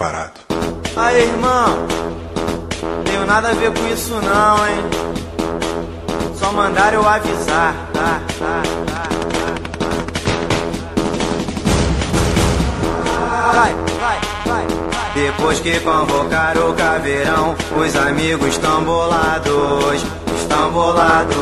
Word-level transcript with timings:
parado. 0.00 0.32
Aí, 0.96 1.24
irmão, 1.24 1.86
tenho 3.04 3.26
nada 3.26 3.50
a 3.50 3.52
ver 3.52 3.70
com 3.70 3.86
isso 3.88 4.14
não, 4.14 4.66
hein? 4.66 4.82
Só 6.36 6.50
mandaram 6.52 7.02
eu 7.02 7.06
avisar, 7.06 7.74
tá, 7.92 8.20
tá, 8.38 8.62
tá. 8.86 9.10
Depois 15.14 15.60
que 15.60 15.78
convocaram 15.80 16.70
o 16.70 16.74
caveirão, 16.74 17.54
os 17.76 17.94
amigos 17.94 18.48
estão 18.48 18.82
bolados, 18.82 20.02
estão 20.40 20.70
bolados. 20.72 21.36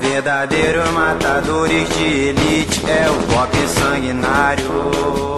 Verdadeiros 0.00 0.90
matadores 0.92 1.86
de 1.90 2.04
elite 2.04 2.82
é 2.88 3.10
o 3.10 3.34
pop 3.34 3.54
sanguinário. 3.68 5.28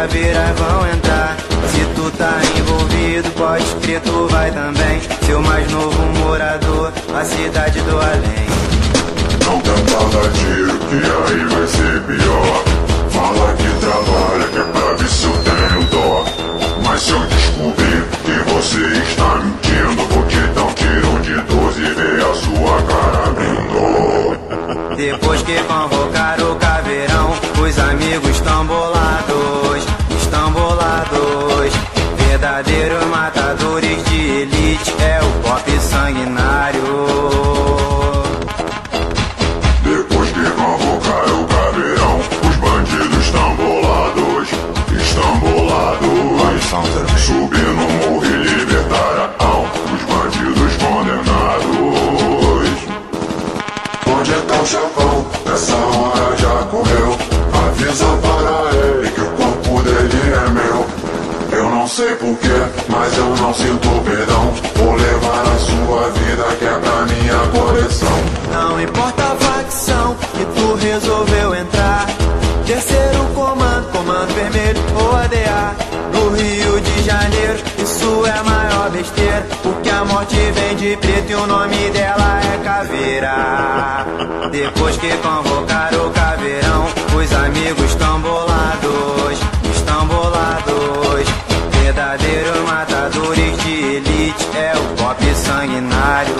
Caveiras 0.00 0.58
vão 0.58 0.86
entrar. 0.88 1.36
Se 1.68 1.84
tu 1.94 2.10
tá 2.16 2.40
envolvido, 2.56 3.30
pode 3.32 3.64
crer, 3.82 4.00
tu 4.00 4.28
vai 4.30 4.50
também. 4.50 4.98
Seu 5.26 5.42
mais 5.42 5.70
novo 5.70 6.02
morador, 6.18 6.90
a 7.14 7.22
cidade 7.22 7.80
do 7.82 7.98
além. 7.98 8.48
Não 9.44 9.60
dar 9.60 10.30
tiro, 10.32 10.78
que 10.88 10.94
aí 10.94 11.44
vai 11.44 11.66
ser 11.66 12.00
pior. 12.06 12.64
Fala 13.10 13.54
que 13.56 13.68
trabalha, 13.80 14.46
que 14.48 14.58
é 14.58 14.64
pra 14.72 14.94
ver 14.94 15.08
se 15.08 15.24
eu 15.26 15.32
tenho 15.44 15.84
dó. 15.90 16.24
Mas 16.82 17.02
se 17.02 17.10
eu 17.10 17.20
descobrir 17.26 18.04
que 18.24 18.36
você 18.52 18.80
está 19.02 19.34
mentindo, 19.36 20.02
vou 20.08 20.24
te 20.26 20.40
dar 20.54 20.62
um 20.62 20.72
tiro 20.72 21.20
de 21.20 21.34
12 21.42 21.80
e 21.82 21.94
ver 21.94 22.24
a 22.24 22.34
sua 22.34 22.82
cara 22.88 23.28
abrindo. 23.28 24.96
Depois 24.96 25.42
que 25.42 25.62
convocaram 25.64 26.52
o 26.52 26.56
caveirão, 26.56 27.34
os 27.62 27.78
amigos 27.78 28.30
estão 28.30 28.64
bolados. 28.64 29.59
Verdadeiros 32.50 33.06
matadores 33.06 34.04
de 34.06 34.20
elite 34.42 34.92
é 35.00 35.20
o 35.22 35.30
pop 35.40 35.70
sanguinário. 35.78 36.82
Depois 39.84 40.30
que 40.30 40.50
convocaram 40.50 41.42
o 41.42 41.46
caveirão, 41.46 42.18
os 42.18 42.56
bandidos 42.56 43.24
estão 43.24 43.54
bolados, 43.54 44.48
estão 45.00 45.38
bolados. 45.38 46.10
Subindo 47.24 47.84
o 47.84 47.90
morro 48.10 48.26
e 48.26 48.28
libertaram 48.42 49.64
os 49.94 50.02
bandidos 50.12 50.72
condenados. 50.82 51.68
Onde 54.08 54.32
é 54.32 54.40
tá 54.40 54.60
o 54.60 54.66
chefão? 54.66 55.26
Essa 55.54 55.76
hora 55.76 56.09
não 61.80 61.88
sei 61.88 62.14
porquê, 62.16 62.48
mas 62.90 63.16
eu 63.16 63.34
não 63.36 63.54
sinto 63.54 63.88
perdão. 64.04 64.52
Vou 64.76 64.94
levar 64.94 65.46
a 65.46 65.58
sua 65.58 66.10
vida 66.10 66.44
que 66.58 66.64
é 66.66 66.78
pra 66.78 67.06
minha 67.06 67.38
coleção. 67.58 68.18
Não 68.52 68.78
importa 68.78 69.22
a 69.22 69.36
facção 69.36 70.14
que 70.14 70.44
tu 70.44 70.74
resolveu 70.74 71.54
entrar. 71.54 72.06
Terceiro 72.66 73.24
comando, 73.34 73.90
comando 73.92 74.34
vermelho 74.34 74.78
ou 74.94 75.16
ADA. 75.16 75.74
No 76.12 76.28
Rio 76.36 76.80
de 76.82 77.02
Janeiro, 77.02 77.58
isso 77.78 78.26
é 78.26 78.30
a 78.30 78.44
maior 78.44 78.90
besteira. 78.90 79.46
Porque 79.62 79.88
a 79.88 80.04
morte 80.04 80.36
vem 80.36 80.76
de 80.76 80.98
preto 80.98 81.32
e 81.32 81.34
o 81.34 81.46
nome 81.46 81.90
dela 81.92 82.40
é 82.44 82.58
Caveira. 82.62 84.06
Depois 84.52 84.98
que 84.98 85.16
convocaram 85.16 86.08
o 86.08 86.10
caveirão, 86.10 86.69
matadores 92.90 93.56
de 93.62 93.70
elite 93.70 94.48
é 94.56 94.72
o 94.76 94.82
pop 94.96 95.34
sanguinário. 95.34 96.34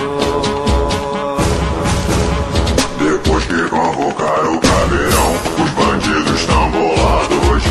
Depois 2.99 3.45
que 3.45 3.69
convocaram 3.69 4.57
o 4.57 4.61
caveirão, 4.61 5.33
os 5.63 5.71
bandidos 5.71 6.41
estão 6.41 6.71
bolados, 6.73 7.63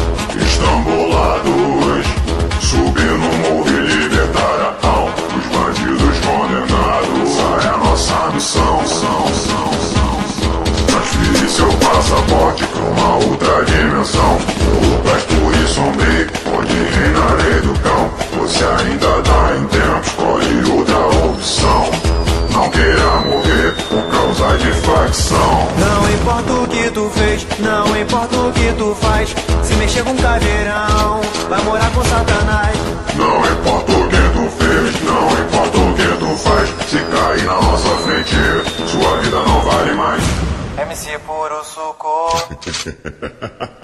estão 0.42 0.82
bolados. 0.84 2.08
Subindo 2.62 3.26
o 3.26 3.38
morro 3.40 3.68
e 3.68 3.80
libertaram 3.82 5.12
os 5.36 5.46
bandidos 5.58 6.20
condenados. 6.20 7.38
Essa 7.58 7.68
é 7.68 7.70
a 7.70 7.78
nossa 7.78 8.32
missão, 8.34 8.86
são, 8.86 9.28
são, 9.28 9.74
são. 9.74 10.64
Transferir 10.88 11.50
seu 11.50 11.74
passaporte 11.74 12.64
pra 12.68 12.82
uma 12.84 13.18
outra 13.18 13.66
dimensão. 13.66 14.38
Um 14.82 14.96
lugar 14.96 15.18
escuro 15.18 15.56
e 15.64 15.68
sombrio, 15.68 16.19
Você 18.50 18.66
ainda 18.66 19.22
dá 19.22 19.56
em 19.56 19.64
tempo, 19.68 20.02
escolhe 20.04 20.72
outra 20.72 20.98
opção. 21.24 21.86
Não 22.52 22.68
queira 22.72 23.22
morrer 23.28 23.76
por 23.88 24.04
causa 24.10 24.58
de 24.58 24.72
facção. 24.82 25.68
Não 25.78 26.10
importa 26.12 26.54
o 26.54 26.68
que 26.68 26.90
tu 26.90 27.08
fez, 27.12 27.46
não 27.60 27.96
importa 27.96 28.36
o 28.36 28.52
que 28.52 28.74
tu 28.74 28.96
faz. 29.00 29.36
Se 29.64 29.76
mexer 29.76 30.04
com 30.04 30.18
caveirão, 30.18 31.22
vai 31.48 31.62
morar 31.64 31.92
com 31.92 32.04
Satanás. 32.04 32.76
Não 33.16 33.46
importa 33.54 33.92
o 33.92 34.10
que 34.10 34.30
tu 34.34 34.50
fez, 34.58 35.00
não 35.04 35.30
importa 35.46 35.78
o 35.78 35.94
que 35.94 36.08
tu 36.18 36.36
faz. 36.38 36.70
Se 36.90 36.98
cair 36.98 37.44
na 37.46 37.62
nossa 37.62 37.96
frente, 37.98 38.36
sua 38.88 39.18
vida 39.18 39.44
não 39.44 39.62
vale 39.62 39.94
mais. 39.94 40.24
MC 40.76 41.20
Puro 41.20 41.64
Suco. 41.64 42.34